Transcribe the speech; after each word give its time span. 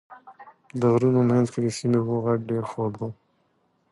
د 0.79 0.81
غرونو 0.93 1.21
منځ 1.29 1.47
کې 1.53 1.59
د 1.63 1.67
سیند 1.77 1.95
اوبو 1.99 2.15
غږ 2.25 2.39
ډېر 2.49 2.63
خوږ 2.71 2.93
دی. 3.01 3.11